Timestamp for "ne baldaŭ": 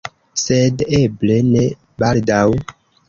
1.49-2.45